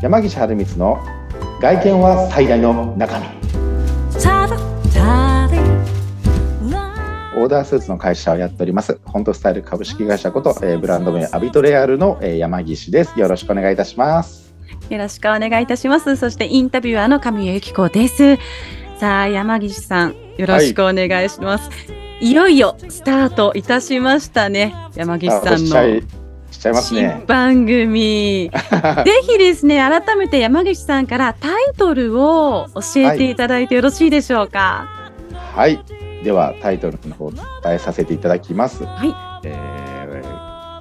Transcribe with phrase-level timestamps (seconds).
[0.00, 1.00] 山岸春光の
[1.60, 3.26] 外見は最大の中身。
[7.36, 8.92] オーダースーツの会社をやっております。
[8.92, 13.18] フォントスタイル株式会社こと、えー、ブランド名アビトレアルの、えー、山岸です。
[13.18, 14.54] よろしくお願いいたします。
[14.88, 16.14] よろしくお願いいたします。
[16.14, 18.36] そしてインタビュアーの神谷由紀子です。
[18.98, 21.74] さあ山岸さんよろしくお願いします、は
[22.20, 24.74] い、いよいよスタートいたしましたね。
[24.94, 26.17] 山岸さんの
[26.58, 27.22] しちゃいますね。
[27.28, 28.50] 番組。
[29.06, 34.88] ぜひですね、改めて山岸さんからタイトルを教えていただいてよろしいでしょうか？
[35.54, 35.78] はい。
[36.24, 38.84] では、タイトルの方、伝えさせていただきます。
[38.84, 39.14] はい。
[39.44, 40.20] え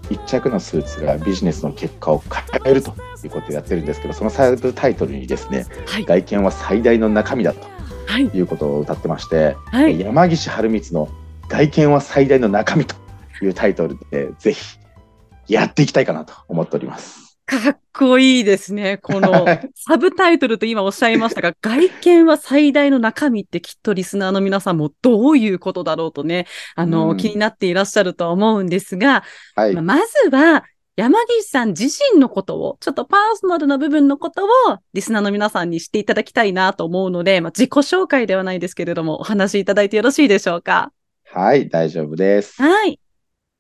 [0.10, 7.60] ー、一着のスーツがビジネスの結果を変えるということをやってるんですけど、そのサイトタイトルにですね、はい、外見は最大の中身だと、
[8.08, 11.08] はい、いうことを歌ってまして、はい、山岸春光の
[11.48, 12.96] 外見は最大の中身と
[13.44, 14.80] いうタイトルで、ぜひ
[15.48, 17.38] やっていきたいかなと思っております。
[17.46, 18.98] かっこいいですね。
[18.98, 29.24] このサブタイトルと今おっしゃいましたが、外見は最大の中身ってきっとリスナーの皆さんもどういうことだろうとね、あの、うん、気になっていらっしゃるとは思うんですが、
[29.56, 30.66] はい、まあ、まずは
[30.98, 34.48] 山岸さん自身のことを、ちょっとパーソナルな部分のことを
[34.94, 40.92] リスナーの皆さんにしていただきたいなと思うので、まあ、自己紹介ではないですけれども、お話しいただいてよろしいでしょうか？
[41.32, 42.62] はい、大丈夫です。
[42.62, 43.00] はい。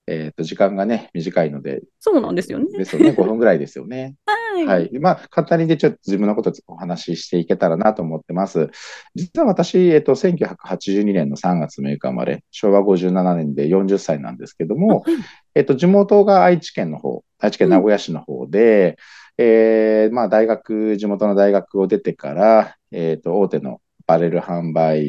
[0.07, 1.81] えっ、ー、と、時間がね、短いので。
[1.99, 2.65] そうなんですよね。
[2.77, 3.09] ですよね。
[3.09, 4.15] 5分ぐらいですよね。
[4.25, 4.65] はい。
[4.65, 4.99] はい。
[4.99, 8.69] まあ、簡単にでちょっと自分のことお話ししていけたらなと思ってます。
[9.15, 15.15] 実は私、えっ、ー、と、1982年の3月6日生まれ、昭和57年で40歳なんですけども、はい、
[15.55, 18.97] えっ、と、地元が愛知県の方、愛知県名古屋市の方で、
[19.37, 25.03] うん、えー、まあ、大学、地元の大学を出てから、えっ、と、大手のパレル販売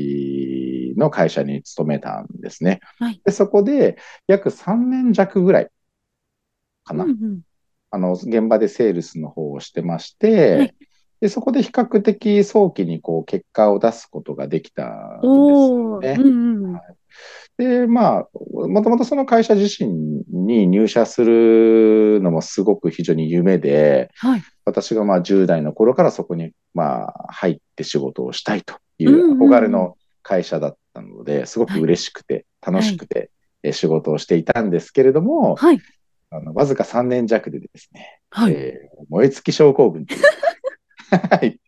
[0.99, 2.81] の会社に勤めたんですね。
[2.99, 3.97] はい、でそこで
[4.27, 5.69] 約3年弱ぐらい
[6.85, 7.41] かな、うんうん、
[7.91, 10.75] あの現場でセールスの方をしてまして、はい、
[11.21, 16.17] でそこで比較的早期にこう結果を出すことができたんですよね。
[16.19, 16.73] うんうん。
[16.75, 16.83] はい。
[17.57, 18.29] で、まあ、
[18.69, 33.31] もともとその会社自身に入社するのもすごく非常に夢で、はい、私がまあ10代の頃からそこにまあ入って仕事をしたいという憧れの会社だったので、すごく嬉しくて、楽しくて、
[33.73, 35.81] 仕事をしていたんですけれども、はい、
[36.31, 40.21] あのわずか3年弱でですね、はい、えー、燃え尽き症候群という。
[41.11, 41.59] はい。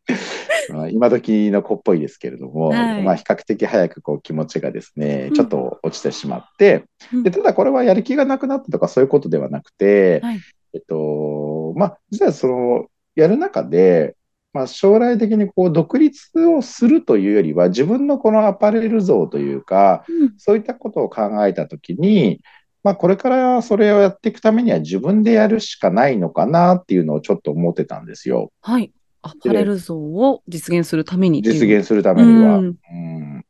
[0.70, 10.40] まあ、今時の子っぽいですけれども、はい、まあ比較的早くこう気持ちがですね、ちょっと落ちてしまって、うん、でただこれはやる気がなくなったとかそういうことではなくて、はい、
[10.74, 12.86] えっと、まあ実はその、
[13.16, 14.14] やる中で、
[14.52, 22.40] まあ、将来的にこう独立をするというよりは、自分のこのアパレル像というか、うん、そういったことを考えたときに、
[22.82, 28.50] まあ、これからそれをやっていくためには自分でやるしかないのかなっていうのをちょっと思ってたんですよ。
[28.62, 28.92] はい。
[29.22, 32.56] アパレル像を実現するために実現するためには。
[32.58, 33.44] うん、うん、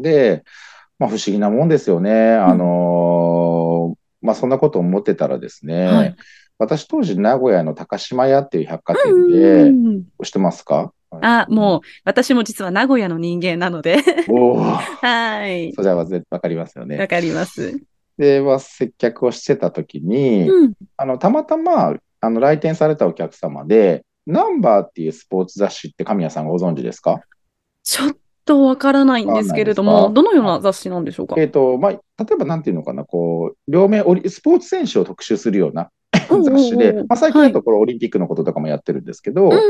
[0.00, 0.42] で、
[0.98, 2.32] まあ、不思議なもんですよね。
[2.34, 6.16] あのー、まあ、そんなこと思ってたらですね、はい
[6.64, 9.72] 私当時名古屋の高島屋っていう百貨店で、
[10.24, 10.92] 知ってますか？
[11.20, 13.98] あ、もう、私も実は名古屋の人間なので。
[14.28, 15.72] おはい。
[15.74, 16.98] それはわかりますよね。
[16.98, 17.80] わかります。
[18.18, 27.20] で、は接客をしてた時に、うん、あの、たまたま、あの、来店されたお客様で、ナンバーっていうスポーツ雑誌って神谷さんご存知ですか？
[27.82, 31.34] ちょっとわからないんですけれども、どのような雑誌なんでしょうか？
[31.38, 31.98] えっ、ー、と、まあ、例
[32.32, 35.90] えばなんていうのかな、こう、両面スポーツ選手を特集するような、
[36.28, 39.60] 雑誌で、まあ、最近だとこれオリンピックのこととかもやってるんですけど、はい、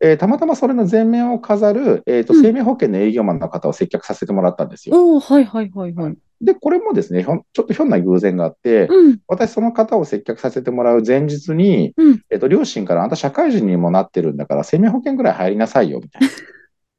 [0.00, 5.18] えー、たまたまそれの前面を飾る、えーと、生命保険の営業マンの方を接客させてもらったんですよ。
[5.20, 6.16] はいはいはいはい。
[6.42, 16.28] で、これもですね、ちょっとひょんな偶然があって、うん、私その方を接客させてもらう前日に、うん、えっ、ー、と、両親からあんた社会人にもなってるんだから生命保険ぐらい入りなさいよ、みたいな。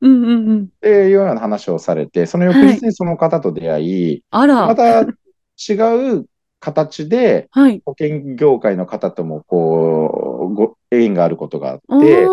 [0.02, 0.64] うんうんうん。
[0.64, 6.26] っていうような話をされて、その翌日にその方と出会い、はい、また違う
[6.64, 7.50] 形で、
[7.84, 12.26] 保険業界の方ともこう、ご縁があることがあって、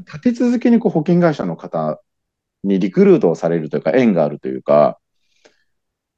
[0.00, 1.98] 立て続けにこう保険会社の方
[2.62, 4.98] にリクルートをされるというか、縁があるというか、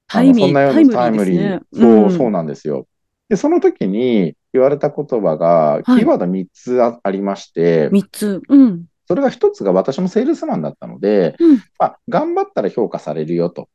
[0.09, 2.89] タイそんなようなタイムリー、ね、そう、うん、そうなんですよ。
[3.29, 8.43] で、その時に言われた言葉が、キーワード3つあ,、りまして、3つ。
[8.49, 8.87] うん。
[9.07, 13.69] それが1つが私もセールスマンだったので、うん、まあ、頑張ったら評価されるよと。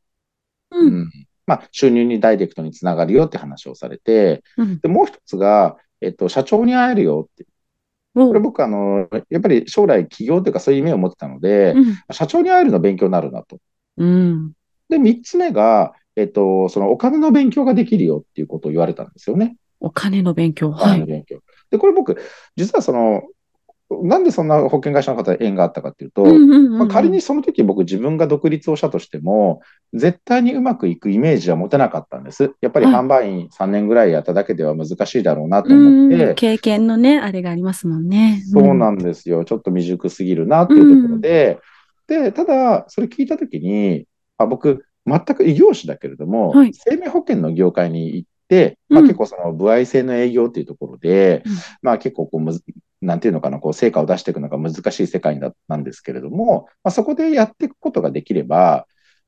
[0.71, 1.11] うん、うん
[1.47, 7.45] まあ、収入にダイレクトにつながるよって話をされて、うん、でもう一つが、えっと、社長に会えるよって。
[8.13, 13.59] これ僕あの、やっぱり将来起業というかそういう夢を持ってたので、うん、社長に会えるの勉強になるなと。
[13.97, 14.53] うん、
[14.89, 19.55] で、三つ目が、えっと、そのお金の勉強ができるよっていうことを言われたんですよね。
[19.79, 20.69] お金の勉強。
[20.69, 21.35] お金の勉強。
[21.35, 22.17] はい、で、これ僕、
[22.55, 23.21] 実はその、
[23.89, 29.61] なんでそんな保険会社の方縁があったかっていうと、まあ、仮にその時僕自分が独立をしたとしても、
[29.93, 32.51] 絶対にうまくいくイメージは持てなかったんです。
[32.59, 36.33] やっぱり販売員3年ぐらいやっただけでは難しいだろうなと思って。
[36.35, 38.43] 経験のね、あれがありますもんね。
[38.51, 39.45] そうなんですよ。
[39.45, 41.59] ちょっと未熟すぎるなっていうところで、
[42.07, 44.05] で、ただ、それ聞いた時に、
[44.37, 52.41] あ僕、全く異業種だけれども、はい、生命保険の業界に行って、まあ、結構その歩合制の営業っていうところで、うん、まあ結構こう
[53.01, 58.87] なんていうのかな、こう成果を出していくのが難しい世界なんですけれども、まあ、そこでやっていくことができれば、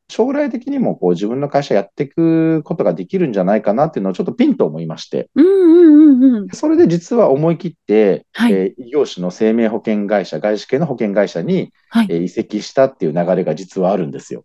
[0.09, 14.43] 将来的にもこう自分の会社やっていくことができるんじゃないかなっていうのをちょっとピンと思いまして、うんうんうんうん、それで実は思い切って、はい、えー、異業種の生命保険会社、外資系の保険会社に、はい、えー、移籍したっていう流れが実はあるんですよ。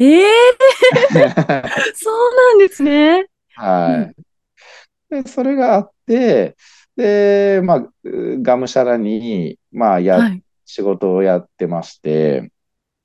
[0.00, 0.26] ええー、
[1.94, 3.26] そうなんですね。
[3.54, 4.10] は
[5.10, 5.28] い、で。
[5.28, 6.56] それがあって、
[6.96, 12.52] で、まあ、がむしゃらに、まあ、や、はい、仕事をやってまして、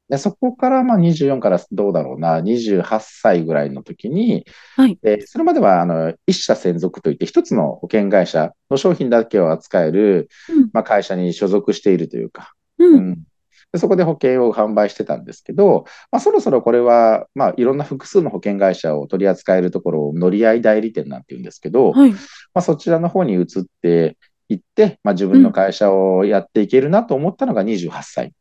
[0.10, 4.46] で、そこからまあ24からどうだろうな、28歳ぐらいの時に、
[4.76, 13.24] はい、えそれまではあの一社専属といって、一つの保険会社の商品だけを扱える、うん、まあ、会社に所属しているというか、うん、うん、
[13.72, 22.18] でそこで保険を販売してたんですけど、まあ、そろそろこれは、まあ、いろんな複数の保険会社を取り扱えるところを乗り合い代理店なんて言うんですけど、はい、ま
[22.56, 23.46] あ、そちらの方に移っ
[23.82, 24.18] て
[24.50, 28.34] いって、まあ、自分の会社をやっていけるなと思ったのが28歳。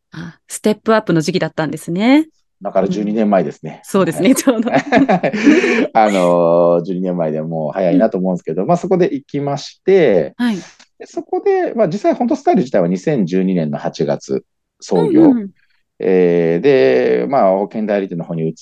[0.48, 2.28] ステップアップの時期だったんですね。
[2.62, 3.82] だから12年前ですね。
[3.84, 4.70] うん、そうですね、ちょうど。
[5.92, 10.56] あの、12年前でもう早いなと思うんですけど、うん、まあそこで行きまして、はい、
[11.04, 14.44] そこで、まあ実際本当スタイル自体は2012年の8月
[14.80, 15.22] 創業。
[15.22, 15.50] うんうん、
[15.98, 18.54] えー、で、まあ保険代理店の方に移っ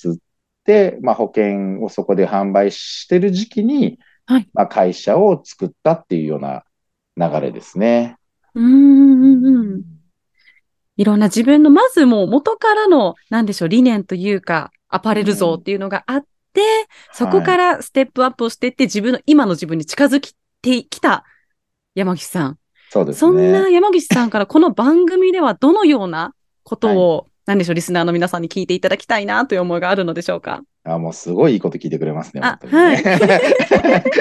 [0.63, 6.63] て、まあ保険をそこで販売してる時期に、はい、まあ会社を作ったっていうような
[7.15, 8.17] 流れですね。
[8.53, 9.97] うんうんうん
[10.97, 16.65] いろんな自分の、まずもう元からの、なんでしょう、理念というか、アパレル像っていうのがあって、うん、
[17.13, 21.23] そこからステップアップをしていって、自分の、今の自分に近づきてきた
[21.93, 22.57] 山岸さん。
[22.89, 23.19] そうですね。
[23.19, 30.61] そんな山岸さんからこの番組ではどのようなことを、はい、なんでしょう、リスナーの皆さんに聞いていただきたいなという思いがあるのでしょうか？
[30.83, 32.41] あ、もうすごいいいこと聞いてくれますね。
[32.43, 33.03] あ、ね、はい。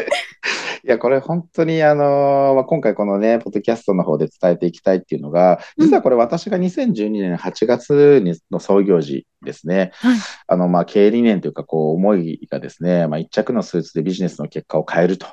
[0.84, 15.26] いや、これ本当に、あのまあ、今回このね、ポッドキャストの方で伝えていきたいっていうのが、実はこれ私が2012年8月にの創業時ですね、はい、あの、まあ、経営理念というか、こう、思いがですね、まあ、一着のスーツでビジネスの結果を変えると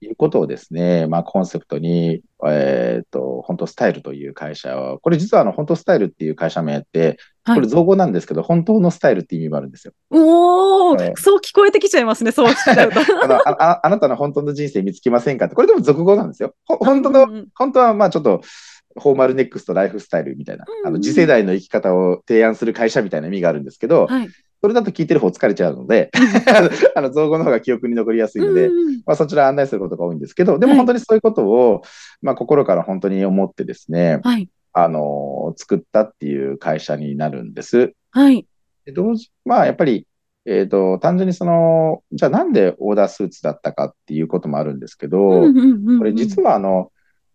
[0.00, 9.92] いうことをですね、うん、まあ、コンセプトに、えっ、ー、と、本当スタイルという会社を、これ実はあの、本当スタイルっていう会社名って、これ造語なんですけど、はい、本当のスタイルっていう意味もあるんですよ。
[10.10, 13.00] おお、そう聞こえてきちゃいますね、そうしちゃうと。
[13.22, 13.80] あのあ。
[13.86, 16.54] あなたの本当の人生見つけませんかって、これでも俗語なんですよ。
[16.66, 18.40] 本当の、うんうん、本当はまあちょっと、
[19.00, 24.28] フォーマルネックスとライフスタイルみたいな、うんうん、あの次世代の生き方を提案する会社みたいな意味があるんですけど、はい、
[24.60, 26.10] それだと聞いてる方疲れちゃうので、
[26.96, 31.82] あの造語の方が記憶に残りやすいので、うんうん、まあ、そちら案内することが多いんですけど、でも本当にそういうことを、
[32.22, 37.92] まあ、心から本当に思ってですね、はい、あの、作ったっていう会社になるんです。
[38.10, 38.46] はい。
[38.84, 40.06] で同時、まあ、やっぱり、
[40.46, 45.18] えっ、ー、と、単純にその、じゃあなんでオーダースーツだったかっていうこともあるんですけど、
[45.98, 46.92] これ実はあの、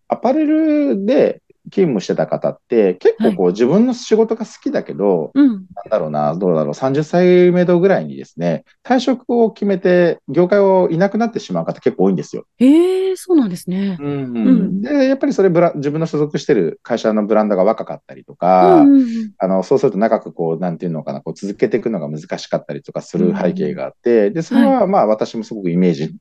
[0.07, 12.45] アパレルで勤務してた方って、結構こう、自分の仕事が好きだけど、うん、なんだろうな、どうだろう、30歳目度ぐらいにですね、退職を決めて、業界をいなくなってしまう方結構多いんですよ。
[12.57, 13.97] へえー、そうなんですね。
[13.99, 19.05] うん、うん、で、やっぱりそれブラ、自分の所属してる会社のブランドが若かったりとか、うんうん、
[19.37, 26.15] あの、そうすると長くこう、なんていうのかな、こう続けていくのが難しかったりとかする背景があって、で、それはまあ私もすごくイメージ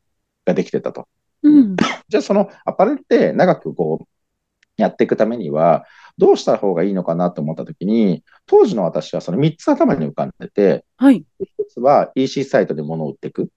[0.46, 1.06] ができてたと。
[1.42, 1.76] うん、
[2.08, 4.04] じゃあそのアパレルって長くこう、
[4.80, 5.84] やっていくためには、
[6.18, 13.50] どうした方がいいのかなと思ったときに、当時の私はその3つ頭に浮かんでて、はい、1つは EC サイトで物を売っていく。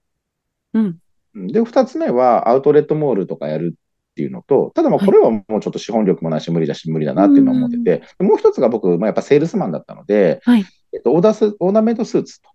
[0.72, 0.98] うん、
[1.34, 12.48] で、2つ目はアウトレットモールとかやるっていうのと、ただまあこれはもうちょっと資本力もないし無理だし無理だなっていうのを思ってて、もう一つが僕、まあ、やっぱセールスマンだったので、はい、えっと、オーダースオーダーメイドスーツと。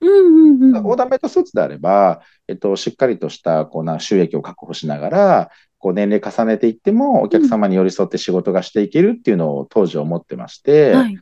[0.00, 11.18] うんうんうん、オーダーメイドスーツであれば、えっと、しっかりとしたこうな収益を確保しながら、こう年齢重ねていっても、お客様に寄り添って仕事がしていけるっていうのを当時思ってまして、はい、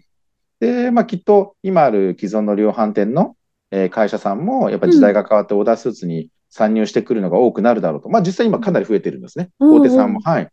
[0.61, 3.37] で、まあ、きっと今ある既存の量販店の、
[3.71, 8.09] え会社さんも、やっぱり時代が変わってオーダースーツに参入してくるのが多くなるだろうと。
[8.09, 9.51] まあ実際今かなり増えてるんですね。
[9.59, 10.49] 大手さんも、はい。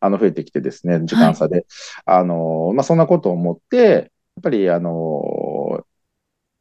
[0.00, 1.56] あの、増えてきてですね、時間差で。
[1.56, 1.64] はい、
[2.04, 4.06] あの、まあそんなことを思って、やっ
[4.42, 5.84] ぱりあの、やっ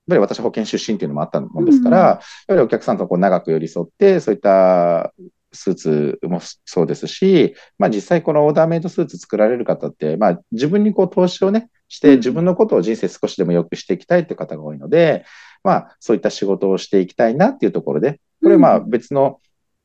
[0.08, 5.14] ぱり私保険出身っていうのもあったもんですから、うん、やっぱりお客さんとこう長く寄り添って、そういった
[5.54, 15.26] スーツもそうですし、まあ実際このオーダーメイドスーツ作られる方って、まあ自分にこう投資をね、して自分のことを人生少しでも良くしていきたいって方が多いので、
[15.64, 19.40] まあそういった仕事をしていきたいなっていうところで、これまあ別の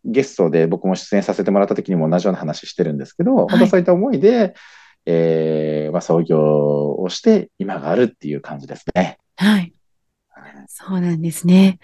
[0.05, 4.55] ゲストで僕も出演させてもらった時にも同じような話してるんですけど、はい、本当そういった思いで、
[5.07, 9.19] えー、まあ創業をして今があるっていう感じですね。
[9.37, 9.73] はい。
[10.69, 11.79] そうなんですね。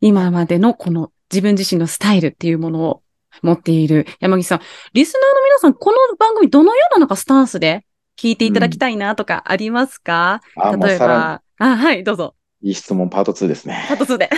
[0.00, 3.02] 今までのこの自分自身のスタイルっていうものを
[3.42, 4.06] 持っている。
[4.20, 4.60] 山岸さん、
[4.92, 7.84] リスナーの皆さん、この番組どのようななんかスタンスで
[8.16, 12.34] 聞いていただきたいなとかありますか、うん、例えば、あ、はい、どうぞ。
[12.62, 13.84] いい質問パート2ですね。
[13.88, 14.30] パート2で。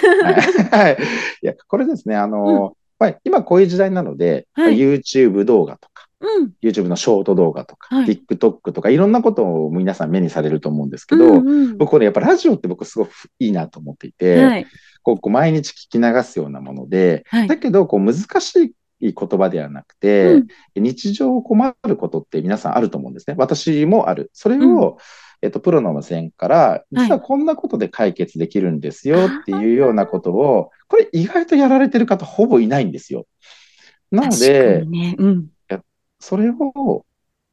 [0.70, 0.96] はい。
[1.42, 1.46] い。
[1.46, 14.66] や、これですね、あの、うん、今こういう時代なので、はい、YouTube 動画とか、うん、YouTube のショート動画とか、はい、TikTok とか、いろんなことを皆さん目にされると思うんですけど、うんうん、僕これやっぱラジオって僕すごくいいなと思っていて、はい、
[15.02, 23.36] こう毎日聞き流すようなもので、はい、だけどこう難しい言葉ではなくて、うん、日常困ることって皆さんあると思うんですね。
[23.38, 24.30] 私もある。
[24.32, 24.58] それを、
[24.92, 24.96] うん、
[25.42, 33.26] えっと、プロの目線から、実はこんなことで解決できるんですよっていうようなことを、これ意外とやられてる方ほぼいないんですよ。
[34.10, 35.46] なので、ねうん、
[36.20, 37.04] それを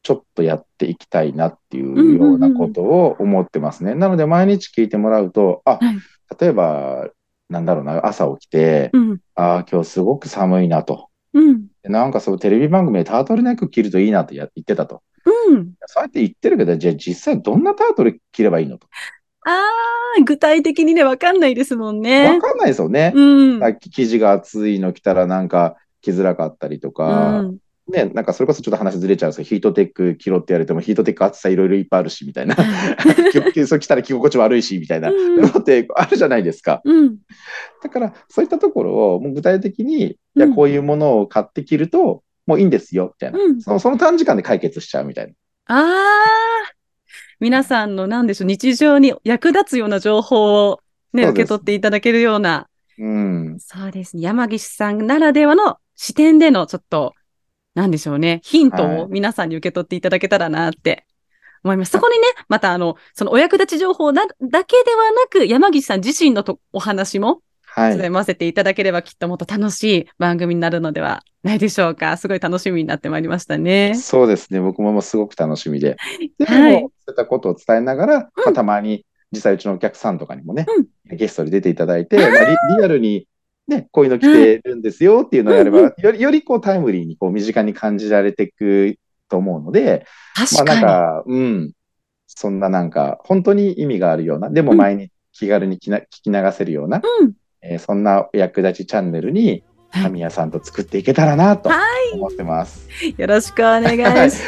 [0.02, 3.96] ちょっとやっていきたいなっていうようなことを思ってますね。
[3.96, 5.98] なので毎日聞いてもらうと、あ、はい、
[6.40, 7.10] 例えば
[7.50, 11.10] なんだろうな、朝起きて、うん、ああ、今日すごく寒いなと。
[11.34, 15.02] うん、なんかそう、テレビ番組でタートルネック着るといいなって言ってたと。
[15.26, 18.88] うん、そうやって言ってるけど、じゃあ実際どんなタートル着ればいいのと。
[19.46, 22.28] ああ、具体的にね、わかんないですもんね。
[22.28, 23.12] わかんないですよね。
[23.16, 32.56] うん、生地が厚いの着たらなんか着づらかったりとか、うん、ね、なんかそれこそちょっと話ずれちゃうんですけど、ヒートテック着ろって言われても、ヒートテック厚さいろいろいっぱいあるし、みたいな。
[33.68, 36.82] そ着たら着心地悪いし、みたいなのってあるじゃないですか。
[36.86, 37.18] うん、
[37.82, 43.80] だから、そういったところをもう具体的に、いや、こういうものを買って着ると、もういいんですよ、みたいな、うん、その。
[43.80, 45.34] その短時間で解決しちゃうみたいな。
[45.66, 46.74] ああ、
[47.40, 50.80] 皆さんのなんでしょう、日常に役立つような情報を
[51.14, 52.68] ね、受け取っていただけるような。
[52.98, 53.58] うん。
[53.60, 54.24] そうですね。
[54.24, 57.14] 山岸さんならではの視点でのちょっと
[57.76, 61.06] なんでしょうね、ヒントを皆さんに受け取っていただけたらなって
[61.64, 61.92] 思います。
[61.92, 67.42] そこにね、またあの、そのお役立ち情報だだけではなく、山岸さん自身のとお話も、
[67.76, 68.10] はい。
[68.12, 72.18] ませていただければきっともっと楽しい番組になるのではないでしょうか。
[72.18, 73.96] すごい楽しみになってまいりましたね。
[73.96, 74.60] そうですね。
[74.62, 75.98] 僕もすごく楽しみで。
[76.46, 80.68] はい、そういったことを伝えながら、まあ、たまに実際うちのお客さんとかにもね、
[81.10, 83.28] うん、ゲストで出ていただいて、まあ、リリアルに
[83.68, 88.98] ね、こういうの着てるんですよっていうのをやれば、より、よりこうタイムリーにこう身近に感じられていく
[89.30, 90.06] と思うので、
[90.38, 91.72] まあなんか、うん、
[92.28, 101.70] そんななんか、本当に意味があるような、でも前に気軽に聞き流せるような、うん、えー、そんな役立ちチャンネルに、神谷さんと作っていけたらなと
[102.16, 102.88] 思ってます。
[102.90, 104.42] はい、よろしくお願いし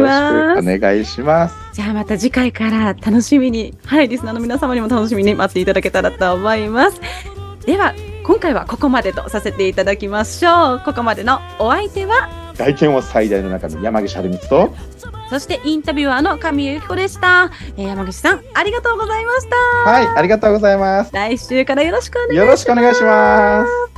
[0.00, 0.58] ます。
[0.58, 1.56] お願いします。
[1.72, 7.00] じゃあまた次回から楽しみに、はい、リスナーの皆様にも楽しみに待っていただけたらと思います。
[7.66, 10.82] では、今回はここまでとさせていただきましょう。
[10.84, 14.74] ここまでのお相手は外見は最大の中の山岸春光と
[15.30, 19.56] そしてインタビュアーの神由紀子でした、えー、山岸さんありがとうございました。
[19.90, 21.10] はいありがとうございます。
[21.12, 22.36] 来週からよろしくお願いします。
[22.36, 23.91] よろしくお願いします